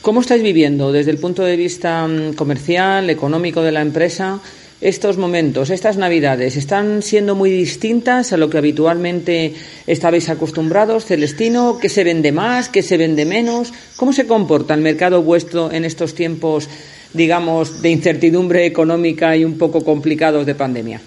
¿Cómo 0.00 0.20
estáis 0.20 0.42
viviendo 0.42 0.90
desde 0.90 1.12
el 1.12 1.18
punto 1.18 1.42
de 1.42 1.56
vista 1.56 2.06
mm, 2.06 2.34
comercial, 2.34 3.08
económico 3.10 3.62
de 3.62 3.72
la 3.72 3.82
empresa? 3.82 4.40
estos 4.82 5.16
momentos, 5.16 5.70
estas 5.70 5.96
navidades, 5.96 6.56
están 6.56 7.02
siendo 7.02 7.36
muy 7.36 7.50
distintas 7.50 8.32
a 8.32 8.36
lo 8.36 8.50
que 8.50 8.58
habitualmente 8.58 9.54
estabais 9.86 10.28
acostumbrados, 10.28 11.06
Celestino? 11.06 11.78
¿Qué 11.80 11.88
se 11.88 12.02
vende 12.02 12.32
más? 12.32 12.68
¿Qué 12.68 12.82
se 12.82 12.96
vende 12.96 13.24
menos? 13.24 13.72
¿Cómo 13.94 14.12
se 14.12 14.26
comporta 14.26 14.74
el 14.74 14.80
mercado 14.80 15.22
vuestro 15.22 15.70
en 15.70 15.84
estos 15.84 16.16
tiempos, 16.16 16.68
digamos, 17.12 17.82
de 17.82 17.90
incertidumbre 17.90 18.66
económica 18.66 19.36
y 19.36 19.44
un 19.44 19.58
poco 19.58 19.84
complicados 19.84 20.46
de 20.46 20.54
pandemia? 20.54 21.00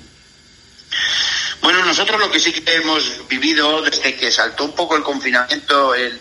Bueno, 1.62 1.84
nosotros 1.84 2.20
lo 2.20 2.30
que 2.30 2.40
sí 2.40 2.52
que 2.52 2.76
hemos 2.76 3.28
vivido 3.28 3.82
desde 3.82 4.16
que 4.16 4.32
saltó 4.32 4.66
un 4.66 4.74
poco 4.74 4.96
el 4.96 5.04
confinamiento 5.04 5.96
en 5.96 6.20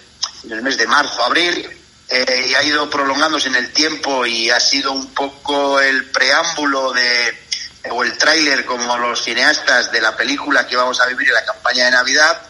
el 0.51 0.63
mes 0.63 0.79
de 0.79 0.87
marzo, 0.87 1.23
abril, 1.23 1.67
eh, 2.09 2.47
y 2.51 2.55
ha 2.55 2.63
ido 2.63 2.89
prolongándose 2.91 3.49
en 3.49 3.57
el 3.57 3.73
tiempo 3.73 4.27
y 4.27 4.51
ha 4.51 4.61
sido 4.61 4.93
un 4.93 5.09
poco 5.09 5.81
el 5.81 6.07
preámbulo 6.07 6.93
de 6.93 7.45
o 7.91 8.03
el 8.03 8.17
tráiler 8.17 8.65
como 8.65 8.97
los 8.97 9.23
cineastas 9.23 9.93
de 9.93 10.01
la 10.01 10.17
película 10.17 10.67
que 10.67 10.77
vamos 10.77 11.01
a 11.01 11.07
vivir 11.07 11.29
en 11.29 11.35
la 11.35 11.45
campaña 11.45 11.85
de 11.87 11.91
Navidad, 11.91 12.41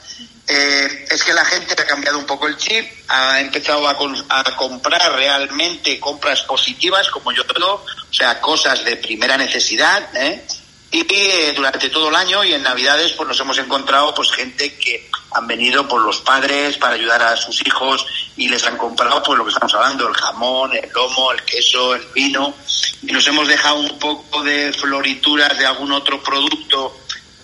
eh, 0.46 1.06
es 1.10 1.22
que 1.24 1.32
la 1.32 1.44
gente 1.44 1.72
ha 1.72 1.86
cambiado 1.86 2.18
un 2.18 2.26
poco 2.26 2.46
el 2.46 2.56
chip, 2.56 2.86
ha 3.08 3.40
empezado 3.40 3.88
a, 3.88 3.96
a, 4.28 4.56
comprar 4.56 5.12
realmente 5.14 5.98
compras 5.98 6.42
positivas, 6.42 7.08
como 7.08 7.32
yo 7.32 7.44
digo, 7.54 7.84
o 8.10 8.12
sea, 8.12 8.40
cosas 8.40 8.84
de 8.84 8.96
primera 8.96 9.38
necesidad, 9.38 10.14
¿eh? 10.16 10.44
y 10.94 11.04
eh, 11.10 11.52
durante 11.56 11.88
todo 11.88 12.08
el 12.08 12.14
año 12.14 12.44
y 12.44 12.52
en 12.52 12.62
Navidades 12.62 13.12
pues 13.12 13.26
nos 13.28 13.40
hemos 13.40 13.58
encontrado 13.58 14.14
pues 14.14 14.30
gente 14.30 14.76
que 14.76 15.10
han 15.32 15.44
venido 15.48 15.88
por 15.88 16.00
los 16.00 16.20
padres 16.20 16.76
para 16.76 16.94
ayudar 16.94 17.20
a 17.20 17.36
sus 17.36 17.66
hijos 17.66 18.06
y 18.36 18.48
les 18.48 18.64
han 18.64 18.76
comprado 18.76 19.20
pues 19.24 19.36
lo 19.36 19.44
que 19.44 19.50
estamos 19.50 19.74
hablando, 19.74 20.08
el 20.08 20.14
jamón, 20.14 20.72
el 20.72 20.88
lomo, 20.94 21.32
el 21.32 21.42
queso, 21.42 21.96
el 21.96 22.06
vino 22.14 22.54
y 23.02 23.06
nos 23.06 23.26
hemos 23.26 23.48
dejado 23.48 23.80
un 23.80 23.98
poco 23.98 24.44
de 24.44 24.72
florituras 24.72 25.58
de 25.58 25.66
algún 25.66 25.90
otro 25.90 26.22
producto 26.22 26.96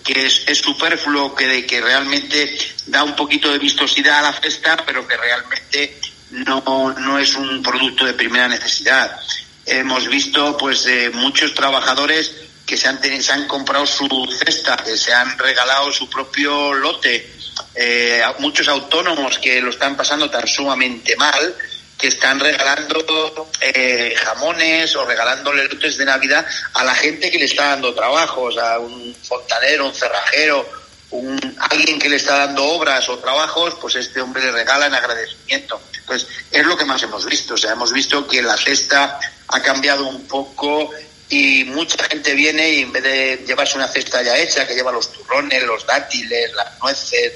que 0.03 0.25
es, 0.25 0.43
es 0.47 0.59
superfluo, 0.59 1.35
que, 1.35 1.65
que 1.65 1.81
realmente 1.81 2.57
da 2.87 3.03
un 3.03 3.15
poquito 3.15 3.51
de 3.51 3.59
vistosidad 3.59 4.19
a 4.19 4.31
la 4.31 4.33
fiesta, 4.33 4.83
pero 4.85 5.07
que 5.07 5.17
realmente 5.17 5.99
no, 6.31 6.93
no 6.97 7.19
es 7.19 7.35
un 7.35 7.61
producto 7.61 8.05
de 8.05 8.13
primera 8.13 8.47
necesidad. 8.47 9.19
Hemos 9.65 10.07
visto 10.07 10.57
pues 10.57 10.85
eh, 10.85 11.11
muchos 11.13 11.53
trabajadores 11.53 12.33
que 12.65 12.77
se 12.77 12.87
han, 12.87 13.01
se 13.01 13.31
han 13.31 13.47
comprado 13.47 13.85
su 13.85 14.07
cesta, 14.37 14.77
que 14.77 14.97
se 14.97 15.13
han 15.13 15.37
regalado 15.37 15.91
su 15.91 16.09
propio 16.09 16.73
lote, 16.73 17.29
eh, 17.75 18.23
muchos 18.39 18.67
autónomos 18.67 19.37
que 19.39 19.61
lo 19.61 19.69
están 19.69 19.95
pasando 19.95 20.29
tan 20.29 20.47
sumamente 20.47 21.15
mal, 21.15 21.55
que 22.01 22.07
están 22.07 22.39
regalando 22.39 23.47
eh, 23.61 24.15
jamones 24.17 24.95
o 24.95 25.05
regalándole 25.05 25.65
lotes 25.65 25.97
de 25.97 26.05
Navidad 26.05 26.45
a 26.73 26.83
la 26.83 26.95
gente 26.95 27.29
que 27.29 27.37
le 27.37 27.45
está 27.45 27.67
dando 27.67 27.93
trabajos, 27.93 28.57
a 28.57 28.79
un 28.79 29.15
fontanero, 29.21 29.85
un 29.85 29.93
cerrajero, 29.93 30.67
un, 31.11 31.39
alguien 31.69 31.99
que 31.99 32.09
le 32.09 32.15
está 32.15 32.39
dando 32.39 32.65
obras 32.65 33.07
o 33.09 33.19
trabajos, 33.19 33.75
pues 33.79 33.95
este 33.95 34.19
hombre 34.19 34.43
le 34.43 34.51
regala 34.51 34.87
en 34.87 34.95
agradecimiento. 34.95 35.79
Entonces, 35.95 36.27
es 36.49 36.65
lo 36.65 36.75
que 36.75 36.85
más 36.85 37.03
hemos 37.03 37.25
visto. 37.25 37.53
O 37.53 37.57
sea, 37.57 37.73
hemos 37.73 37.93
visto 37.93 38.27
que 38.27 38.41
la 38.41 38.57
cesta 38.57 39.19
ha 39.47 39.61
cambiado 39.61 40.07
un 40.07 40.27
poco 40.27 40.89
y 41.31 41.63
mucha 41.63 42.03
gente 42.03 42.35
viene 42.35 42.69
y 42.69 42.81
en 42.81 42.91
vez 42.91 43.03
de 43.03 43.43
llevarse 43.47 43.77
una 43.77 43.87
cesta 43.87 44.21
ya 44.21 44.37
hecha, 44.37 44.67
que 44.67 44.75
lleva 44.75 44.91
los 44.91 45.13
turrones, 45.13 45.63
los 45.63 45.87
dátiles, 45.87 46.51
las 46.53 46.77
nueces, 46.81 47.31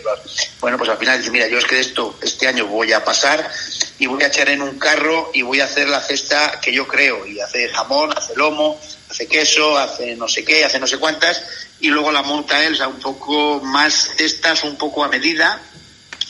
bueno, 0.59 0.77
pues 0.77 0.89
al 0.89 0.97
final 0.97 1.17
dice, 1.17 1.31
mira, 1.31 1.47
yo 1.47 1.57
es 1.57 1.63
que 1.63 1.79
esto 1.79 2.19
este 2.21 2.45
año 2.45 2.67
voy 2.67 2.91
a 2.91 3.05
pasar 3.05 3.49
y 3.97 4.07
voy 4.07 4.21
a 4.23 4.27
echar 4.27 4.49
en 4.49 4.61
un 4.61 4.77
carro 4.77 5.31
y 5.33 5.43
voy 5.43 5.61
a 5.61 5.65
hacer 5.65 5.87
la 5.87 6.01
cesta 6.01 6.59
que 6.61 6.73
yo 6.73 6.85
creo, 6.85 7.25
y 7.25 7.39
hace 7.39 7.69
jamón, 7.69 8.11
hace 8.17 8.35
lomo, 8.35 8.77
hace 9.09 9.27
queso, 9.27 9.77
hace 9.77 10.17
no 10.17 10.27
sé 10.27 10.43
qué, 10.43 10.65
hace 10.65 10.77
no 10.77 10.87
sé 10.87 10.97
cuántas, 10.97 11.41
y 11.79 11.87
luego 11.87 12.11
la 12.11 12.21
monta 12.21 12.65
él, 12.65 12.73
o 12.73 12.75
sea, 12.75 12.89
un 12.89 12.99
poco 12.99 13.61
más 13.61 14.11
cestas, 14.17 14.65
un 14.65 14.75
poco 14.75 15.05
a 15.05 15.07
medida, 15.07 15.61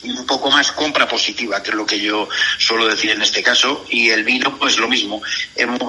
un 0.04 0.26
poco 0.26 0.52
más 0.52 0.72
compra 0.72 1.08
positiva, 1.08 1.62
que 1.64 1.72
es 1.72 1.76
lo 1.76 1.86
que 1.86 2.00
yo 2.00 2.28
suelo 2.58 2.88
decir 2.88 3.12
en 3.12 3.22
este 3.22 3.42
caso, 3.42 3.86
y 3.90 4.10
el 4.10 4.24
vino 4.24 4.58
pues 4.58 4.78
lo 4.78 4.88
mismo. 4.88 5.22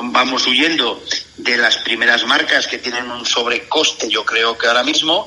Vamos 0.04 0.46
huyendo 0.46 1.02
de 1.36 1.56
las 1.56 1.78
primeras 1.78 2.25
marcas 2.25 2.66
que 2.66 2.78
tienen 2.78 3.10
un 3.10 3.26
sobrecoste, 3.26 4.08
yo 4.08 4.25
creo 4.25 4.56
que 4.56 4.66
ahora 4.66 4.82
mismo, 4.82 5.26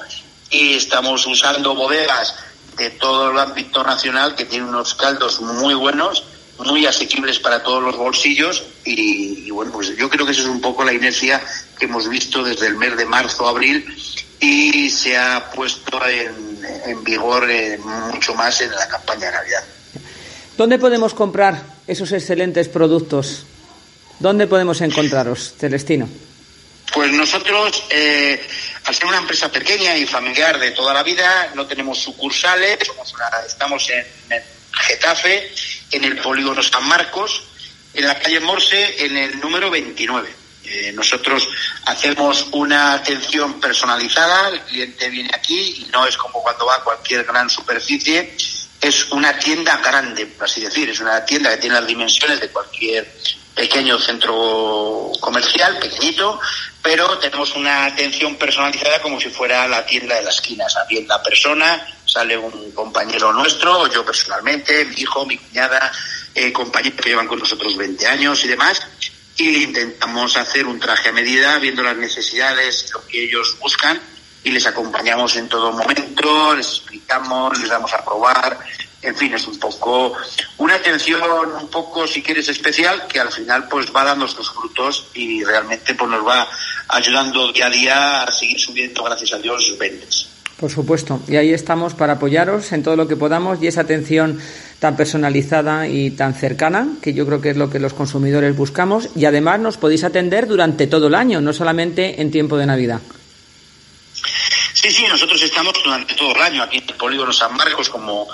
y 0.50 0.74
estamos 0.74 1.26
usando 1.28 1.76
bodegas 1.76 2.36
de 2.78 2.92
todo 2.92 3.32
el 3.32 3.40
ámbito 3.40 3.84
nacional 3.84 4.36
que 4.36 4.46
tienen 4.46 4.70
unos 4.70 4.96
caldos 4.96 5.42
muy 5.42 5.74
buenos, 5.74 6.24
muy 6.68 6.86
asequibles 6.86 7.40
para 7.40 7.64
todos 7.64 7.82
los 7.82 7.96
bolsillos 7.96 8.64
y, 8.84 9.46
y, 9.48 9.52
bueno, 9.52 9.72
pues 9.72 9.96
yo 9.96 10.10
creo 10.10 10.26
que 10.26 10.34
esa 10.34 10.42
es 10.42 10.48
un 10.48 10.62
poco 10.62 10.84
la 10.84 10.94
inercia 10.94 11.42
que 11.78 11.86
hemos 11.86 12.08
visto 12.10 12.44
desde 12.44 12.68
el 12.68 12.76
mes 12.76 12.98
de 12.98 13.06
marzo, 13.06 13.48
abril 13.48 13.86
y 14.40 14.90
se 14.90 15.18
ha 15.18 15.50
puesto 15.52 16.06
en, 16.08 16.60
en 16.86 17.04
vigor 17.04 17.50
eh, 17.50 17.78
mucho 17.78 18.34
más 18.34 18.62
en 18.62 18.72
la 18.72 18.88
campaña 18.88 19.28
de 19.28 19.32
Navidad. 19.32 19.64
¿Dónde 20.58 20.78
podemos 20.78 21.14
comprar 21.14 21.62
esos 21.88 22.12
excelentes 22.12 22.68
productos? 22.68 23.46
¿Dónde 24.20 24.48
podemos 24.48 24.82
encontraros, 24.82 25.54
Celestino? 25.58 26.10
Pues 26.94 27.12
nosotros, 27.12 27.84
eh, 27.90 28.42
al 28.84 28.96
ser 28.96 29.06
una 29.06 29.20
empresa 29.20 29.52
pequeña 29.52 29.96
y 29.96 30.06
familiar 30.06 30.60
de 30.60 30.72
toda 30.72 30.94
la 30.94 31.04
vida, 31.04 31.52
no 31.56 31.66
tenemos 31.66 32.00
sucursales, 32.00 32.80
estamos 33.48 33.90
en, 33.90 34.06
en, 34.32 34.44
Getafe, 34.72 35.52
en 35.92 36.04
el 36.04 36.18
polígono 36.18 36.62
San 36.64 36.88
Marcos, 36.88 37.44
en 37.94 38.08
la 38.08 38.20
calle 38.20 38.40
Morse, 38.40 39.06
en 39.06 39.18
el 39.18 39.40
número 39.40 39.70
29. 39.70 40.40
Eh, 40.66 40.92
nosotros 40.94 41.48
hacemos 41.86 42.48
una 42.52 42.94
atención 42.94 43.60
personalizada, 43.60 44.50
el 44.50 44.62
cliente 44.62 45.10
viene 45.10 45.32
aquí 45.34 45.86
y 45.88 45.90
no 45.92 46.06
es 46.06 46.16
como 46.16 46.44
cuando 46.44 46.66
va 46.66 46.76
a 46.76 46.84
cualquier 46.84 47.24
gran 47.24 47.50
superficie, 47.50 48.36
es 48.80 49.10
una 49.12 49.38
tienda 49.38 49.78
grande, 49.78 50.28
por 50.28 50.46
así 50.46 50.62
decir, 50.62 50.90
es 50.90 51.00
una 51.00 51.26
tienda 51.26 51.50
que 51.50 51.58
tiene 51.58 51.76
las 51.76 51.88
dimensiones 51.88 52.40
de 52.40 52.50
cualquier 52.50 53.12
pequeño 53.56 54.00
centro 54.00 55.12
comercial, 55.20 55.80
pequeñito, 55.80 56.40
pero 56.82 57.18
tenemos 57.18 57.56
una 57.56 57.86
atención 57.86 58.36
personalizada 58.36 59.02
como 59.02 59.20
si 59.20 59.30
fuera 59.30 59.68
la 59.68 59.86
tienda 59.86 60.16
de 60.16 60.22
la 60.22 60.30
esquina. 60.30 60.70
Sale 60.70 61.06
la 61.06 61.22
persona, 61.22 61.86
sale 62.10 62.38
un 62.38 62.72
compañero 62.72 63.32
nuestro, 63.34 63.88
yo 63.88 64.04
personalmente, 64.04 64.86
mi 64.86 65.02
hijo, 65.02 65.26
mi 65.26 65.38
cuñada, 65.38 65.92
eh, 66.34 66.52
compañeros 66.52 67.00
que 67.02 67.10
llevan 67.10 67.28
con 67.28 67.40
nosotros 67.40 67.78
20 67.78 68.08
años 68.08 68.44
y 68.46 68.48
demás, 68.48 68.82
y 69.38 69.64
intentamos 69.64 70.36
hacer 70.38 70.66
un 70.66 70.80
traje 70.80 71.10
a 71.10 71.12
medida 71.12 71.58
viendo 71.60 71.84
las 71.84 71.96
necesidades, 71.96 72.92
lo 72.94 73.06
que 73.08 73.24
ellos 73.24 73.58
buscan 73.60 74.00
y 74.44 74.52
les 74.52 74.66
acompañamos 74.66 75.36
en 75.36 75.48
todo 75.48 75.72
momento, 75.72 76.56
les 76.56 76.68
explicamos, 76.68 77.58
les 77.60 77.70
damos 77.70 77.94
a 77.94 78.04
probar, 78.04 78.60
en 79.02 79.16
fin, 79.16 79.34
es 79.34 79.48
un 79.48 79.58
poco 79.60 80.18
una 80.58 80.76
atención 80.76 81.22
un 81.22 81.70
poco, 81.70 82.06
si 82.08 82.22
quieres, 82.22 82.50
especial 82.50 83.08
que 83.08 83.20
al 83.20 83.32
final 83.32 83.68
pues 83.70 83.94
va 83.96 84.04
dando 84.04 84.28
sus 84.28 84.50
frutos 84.52 85.08
y 85.14 85.44
realmente 85.44 85.94
pues 85.96 86.10
nos 86.10 86.26
va 86.26 86.48
ayudando 86.88 87.52
día 87.52 87.68
a 87.68 87.70
día 87.70 88.24
a 88.24 88.32
seguir 88.32 88.60
subiendo, 88.60 89.04
gracias 89.04 89.34
a 89.34 89.38
Dios, 89.38 89.66
sus 89.66 89.78
ventas. 89.78 90.29
Por 90.60 90.70
supuesto, 90.70 91.22
y 91.30 91.38
ahí 91.38 91.54
estamos 91.54 91.94
para 91.94 92.14
apoyaros 92.14 92.74
en 92.74 92.84
todo 92.84 92.98
lo 92.98 93.08
que 93.08 93.16
podamos 93.16 93.64
y 93.64 93.68
esa 93.68 93.82
atención 93.82 94.42
tan 94.80 94.98
personalizada 94.98 95.88
y 95.88 96.12
tan 96.12 96.34
cercana, 96.34 96.96
que 97.02 97.14
yo 97.14 97.26
creo 97.26 97.40
que 97.40 97.52
es 97.52 97.58
lo 97.58 97.70
que 97.70 97.80
los 97.80 97.94
consumidores 97.94 98.58
buscamos, 98.58 99.10
y 99.16 99.24
además 99.24 99.62
nos 99.62 99.78
podéis 99.78 100.04
atender 100.04 100.48
durante 100.48 100.88
todo 100.88 101.08
el 101.08 101.16
año, 101.16 101.40
no 101.40 101.54
solamente 101.54 102.22
en 102.22 102.30
tiempo 102.30 102.58
de 102.58 102.66
Navidad. 102.66 103.00
Sí, 104.74 104.92
sí, 104.92 105.06
nosotros 105.08 105.42
estamos 105.42 105.74
durante 105.84 106.14
todo 106.16 106.36
el 106.36 106.42
año 106.42 106.64
aquí 106.64 106.78
en 106.78 106.90
el 106.90 106.96
Polígono 106.96 107.32
San 107.32 107.56
Marcos, 107.56 107.90
como, 107.90 108.28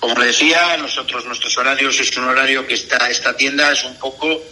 como 0.00 0.18
le 0.20 0.26
decía, 0.26 0.76
nosotros 0.76 1.24
nuestros 1.24 1.56
horarios 1.58 1.98
es 1.98 2.16
un 2.16 2.24
horario 2.24 2.66
que 2.66 2.74
está 2.74 3.08
esta 3.08 3.36
tienda 3.36 3.72
es 3.72 3.84
un 3.84 3.98
poco 3.98 4.42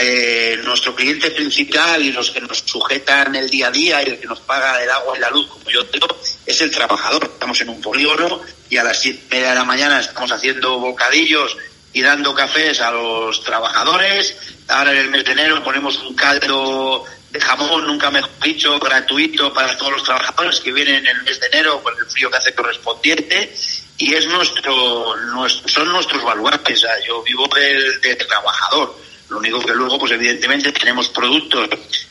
eh, 0.00 0.58
nuestro 0.64 0.94
cliente 0.94 1.30
principal 1.30 2.02
y 2.02 2.12
los 2.12 2.30
que 2.30 2.40
nos 2.40 2.58
sujetan 2.58 3.34
el 3.34 3.48
día 3.50 3.68
a 3.68 3.70
día 3.70 4.02
y 4.02 4.10
el 4.10 4.18
que 4.18 4.26
nos 4.26 4.40
paga 4.40 4.82
el 4.82 4.90
agua 4.90 5.16
y 5.16 5.20
la 5.20 5.30
luz, 5.30 5.46
como 5.48 5.68
yo 5.70 5.84
digo, 5.84 6.06
es 6.46 6.60
el 6.60 6.70
trabajador. 6.70 7.24
Estamos 7.24 7.60
en 7.60 7.68
un 7.68 7.80
polígono 7.80 8.40
y 8.70 8.76
a 8.76 8.84
las 8.84 9.00
siete 9.00 9.22
media 9.30 9.50
de 9.50 9.54
la 9.56 9.64
mañana 9.64 10.00
estamos 10.00 10.32
haciendo 10.32 10.78
bocadillos 10.78 11.56
y 11.92 12.02
dando 12.02 12.34
cafés 12.34 12.80
a 12.80 12.90
los 12.90 13.42
trabajadores. 13.44 14.36
Ahora 14.68 14.92
en 14.92 14.98
el 14.98 15.10
mes 15.10 15.24
de 15.24 15.32
enero 15.32 15.62
ponemos 15.62 15.98
un 15.98 16.14
caldo 16.14 17.04
de 17.30 17.40
jamón, 17.40 17.86
nunca 17.86 18.10
mejor 18.10 18.30
dicho, 18.42 18.78
gratuito 18.78 19.52
para 19.52 19.76
todos 19.76 19.92
los 19.92 20.04
trabajadores 20.04 20.60
que 20.60 20.72
vienen 20.72 21.06
en 21.06 21.16
el 21.16 21.22
mes 21.22 21.38
de 21.40 21.46
enero 21.48 21.82
con 21.82 21.96
el 21.98 22.06
frío 22.06 22.30
que 22.30 22.36
hace 22.36 22.54
correspondiente 22.54 23.54
y 23.96 24.14
es 24.14 24.26
nuestro, 24.26 25.16
nuestro 25.32 25.68
son 25.68 25.92
nuestros 25.92 26.22
baluartes. 26.22 26.84
O 26.84 27.06
yo 27.06 27.22
vivo 27.22 27.46
del 27.48 28.18
trabajador. 28.18 28.96
Lo 29.28 29.38
único 29.38 29.60
que 29.60 29.72
luego, 29.72 29.98
pues 29.98 30.12
evidentemente 30.12 30.72
tenemos 30.72 31.08
productos 31.08 31.68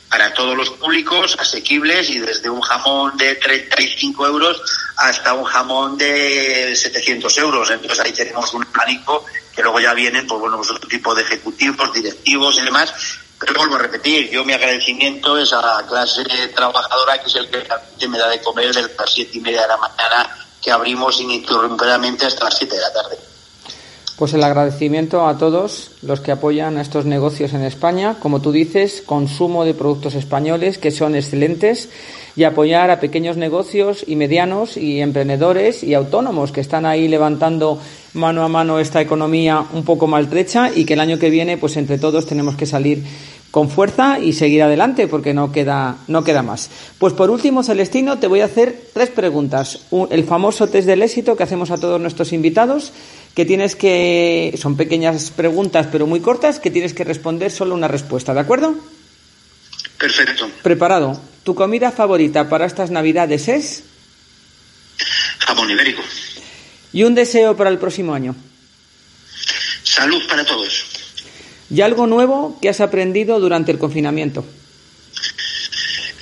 para 0.09 0.33
todos 0.33 0.55
los 0.55 0.69
públicos, 0.71 1.35
asequibles 1.39 2.09
y 2.09 2.19
desde 2.19 2.49
un 2.49 2.61
jamón 2.61 3.17
de 3.17 3.35
35 3.35 4.27
euros 4.27 4.61
hasta 4.97 5.33
un 5.33 5.43
jamón 5.43 5.97
de 5.97 6.75
700 6.75 7.37
euros. 7.37 7.69
Entonces 7.69 7.99
ahí 7.99 8.13
tenemos 8.13 8.53
un 8.53 8.65
pánico 8.65 9.25
que 9.55 9.61
luego 9.61 9.79
ya 9.79 9.93
vienen, 9.93 10.25
pues 10.25 10.39
bueno, 10.39 10.57
pues 10.57 10.71
otro 10.71 10.89
tipo 10.89 11.13
de 11.13 11.21
ejecutivos, 11.21 11.93
directivos 11.93 12.57
y 12.57 12.61
demás. 12.61 12.93
Pero 13.39 13.53
vuelvo 13.55 13.75
a 13.75 13.79
repetir, 13.79 14.29
yo 14.29 14.45
mi 14.45 14.53
agradecimiento 14.53 15.37
es 15.37 15.51
a 15.51 15.61
la 15.61 15.85
clase 15.85 16.23
trabajadora 16.55 17.21
que 17.21 17.27
es 17.27 17.35
el 17.35 17.49
que 17.49 18.07
me 18.07 18.17
da 18.17 18.29
de 18.29 18.41
comer 18.41 18.67
desde 18.67 18.95
las 18.95 19.13
siete 19.13 19.37
y 19.37 19.41
media 19.41 19.63
de 19.63 19.67
la 19.67 19.77
mañana 19.77 20.43
que 20.63 20.71
abrimos 20.71 21.19
ininterrumpidamente 21.19 22.25
hasta 22.25 22.45
las 22.45 22.57
siete 22.57 22.75
de 22.75 22.81
la 22.81 22.93
tarde. 22.93 23.17
Pues 24.15 24.33
el 24.35 24.43
agradecimiento 24.43 25.27
a 25.27 25.39
todos 25.39 25.91
los 26.03 26.21
que 26.21 26.31
apoyan 26.31 26.77
estos 26.77 27.05
negocios 27.05 27.53
en 27.53 27.63
España, 27.63 28.17
como 28.19 28.41
tú 28.41 28.51
dices, 28.51 29.01
consumo 29.03 29.65
de 29.65 29.73
productos 29.73 30.13
españoles 30.13 30.77
que 30.77 30.91
son 30.91 31.15
excelentes 31.15 31.89
y 32.35 32.43
apoyar 32.43 32.91
a 32.91 32.99
pequeños 32.99 33.37
negocios 33.37 34.03
y 34.07 34.15
medianos 34.15 34.77
y 34.77 35.01
emprendedores 35.01 35.83
y 35.83 35.95
autónomos 35.95 36.51
que 36.51 36.61
están 36.61 36.85
ahí 36.85 37.07
levantando 37.07 37.79
mano 38.13 38.43
a 38.43 38.47
mano 38.47 38.79
esta 38.79 39.01
economía 39.01 39.65
un 39.73 39.83
poco 39.83 40.05
maltrecha 40.05 40.71
y 40.73 40.85
que 40.85 40.93
el 40.93 40.99
año 40.99 41.17
que 41.17 41.31
viene 41.31 41.57
pues 41.57 41.75
entre 41.77 41.97
todos 41.97 42.27
tenemos 42.27 42.55
que 42.55 42.67
salir 42.67 43.03
con 43.53 43.69
fuerza 43.69 44.17
y 44.17 44.33
seguir 44.33 44.63
adelante 44.63 45.07
porque 45.07 45.35
no 45.35 45.51
queda, 45.51 45.97
no 46.07 46.23
queda 46.23 46.41
más. 46.41 46.71
Pues 46.97 47.13
por 47.13 47.29
último, 47.29 47.61
Celestino, 47.61 48.17
te 48.17 48.25
voy 48.25 48.41
a 48.41 48.45
hacer 48.45 48.87
tres 48.93 49.11
preguntas. 49.11 49.81
el 50.09 50.23
famoso 50.23 50.65
test 50.65 50.87
del 50.87 51.03
éxito 51.03 51.37
que 51.37 51.43
hacemos 51.43 51.69
a 51.69 51.77
todos 51.77 52.01
nuestros 52.01 52.33
invitados, 52.33 52.93
que 53.35 53.45
tienes 53.45 53.75
que, 53.75 54.57
son 54.59 54.75
pequeñas 54.75 55.29
preguntas 55.29 55.87
pero 55.91 56.07
muy 56.07 56.19
cortas, 56.19 56.59
que 56.59 56.71
tienes 56.71 56.95
que 56.95 57.03
responder 57.03 57.51
solo 57.51 57.75
una 57.75 57.87
respuesta, 57.87 58.33
¿de 58.33 58.39
acuerdo? 58.39 58.75
Perfecto. 59.99 60.49
Preparado. 60.63 61.21
¿Tu 61.43 61.53
comida 61.53 61.91
favorita 61.91 62.49
para 62.49 62.65
estas 62.65 62.89
navidades 62.89 63.47
es? 63.49 63.83
Jamón 65.45 65.69
ibérico. 65.69 66.01
¿Y 66.91 67.03
un 67.03 67.13
deseo 67.13 67.55
para 67.55 67.69
el 67.69 67.77
próximo 67.77 68.15
año? 68.15 68.35
Salud 69.83 70.23
para 70.27 70.43
todos. 70.43 70.92
¿Y 71.69 71.81
algo 71.81 72.07
nuevo 72.07 72.57
que 72.61 72.69
has 72.69 72.81
aprendido 72.81 73.39
durante 73.39 73.71
el 73.71 73.79
confinamiento? 73.79 74.45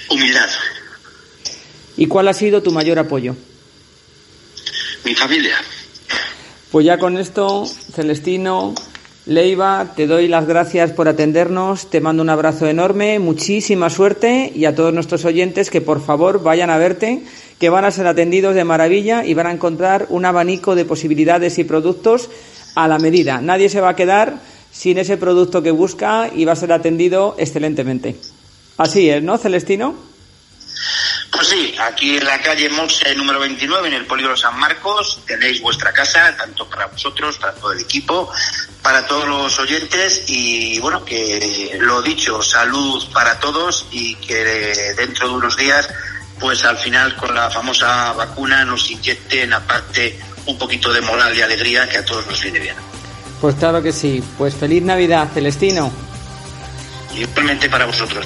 Humildad. 0.09 0.49
¿Y 1.97 2.07
cuál 2.07 2.27
ha 2.27 2.33
sido 2.33 2.61
tu 2.61 2.71
mayor 2.71 2.99
apoyo? 2.99 3.35
Mi 5.03 5.15
familia. 5.15 5.55
Pues 6.71 6.85
ya 6.85 6.97
con 6.97 7.17
esto, 7.17 7.65
Celestino, 7.65 8.73
Leiva, 9.25 9.93
te 9.95 10.07
doy 10.07 10.27
las 10.27 10.47
gracias 10.47 10.91
por 10.91 11.07
atendernos, 11.07 11.89
te 11.89 12.01
mando 12.01 12.23
un 12.23 12.29
abrazo 12.29 12.65
enorme, 12.67 13.19
muchísima 13.19 13.89
suerte 13.89 14.51
y 14.55 14.65
a 14.65 14.73
todos 14.73 14.93
nuestros 14.93 15.25
oyentes 15.25 15.69
que 15.69 15.81
por 15.81 16.03
favor 16.03 16.41
vayan 16.41 16.69
a 16.69 16.77
verte, 16.77 17.23
que 17.59 17.69
van 17.69 17.85
a 17.85 17.91
ser 17.91 18.07
atendidos 18.07 18.55
de 18.55 18.63
maravilla 18.63 19.23
y 19.23 19.33
van 19.33 19.47
a 19.47 19.51
encontrar 19.51 20.07
un 20.09 20.25
abanico 20.25 20.73
de 20.73 20.85
posibilidades 20.85 21.59
y 21.59 21.63
productos 21.63 22.29
a 22.73 22.87
la 22.87 22.97
medida. 22.97 23.41
Nadie 23.41 23.69
se 23.69 23.81
va 23.81 23.89
a 23.89 23.95
quedar 23.95 24.39
sin 24.71 24.97
ese 24.97 25.17
producto 25.17 25.61
que 25.61 25.71
busca 25.71 26.29
y 26.33 26.45
va 26.45 26.53
a 26.53 26.55
ser 26.55 26.71
atendido 26.71 27.35
excelentemente. 27.37 28.15
Así 28.77 29.09
es, 29.09 29.21
¿no, 29.21 29.37
Celestino? 29.37 29.95
Pues 31.31 31.47
sí, 31.47 31.75
aquí 31.79 32.17
en 32.17 32.25
la 32.25 32.41
calle 32.41 32.69
Monse 32.69 33.15
número 33.15 33.39
29, 33.39 33.87
en 33.87 33.93
el 33.93 34.05
Polígono 34.05 34.35
San 34.35 34.59
Marcos, 34.59 35.21
tenéis 35.25 35.61
vuestra 35.61 35.93
casa, 35.93 36.35
tanto 36.35 36.69
para 36.69 36.87
vosotros, 36.87 37.37
para 37.37 37.53
todo 37.53 37.71
el 37.71 37.79
equipo, 37.79 38.29
para 38.81 39.07
todos 39.07 39.27
los 39.27 39.59
oyentes 39.59 40.23
y 40.27 40.79
bueno, 40.79 41.05
que 41.05 41.77
lo 41.79 42.01
dicho, 42.01 42.41
salud 42.41 43.03
para 43.13 43.39
todos 43.39 43.87
y 43.91 44.15
que 44.15 44.93
dentro 44.97 45.29
de 45.29 45.33
unos 45.35 45.55
días, 45.55 45.89
pues 46.39 46.65
al 46.65 46.77
final 46.77 47.15
con 47.15 47.33
la 47.33 47.49
famosa 47.49 48.11
vacuna 48.13 48.65
nos 48.65 48.91
inyecten 48.91 49.53
aparte 49.53 50.19
un 50.47 50.57
poquito 50.57 50.91
de 50.91 51.01
moral 51.01 51.35
y 51.35 51.41
alegría 51.41 51.87
que 51.87 51.97
a 51.97 52.05
todos 52.05 52.27
nos 52.27 52.41
viene 52.41 52.59
bien. 52.59 52.75
Pues 53.41 53.55
claro 53.55 53.81
que 53.81 53.91
sí. 53.91 54.23
Pues 54.37 54.53
feliz 54.55 54.83
Navidad, 54.83 55.27
Celestino. 55.33 55.91
Igualmente 57.15 57.69
para 57.69 57.85
vosotros. 57.85 58.25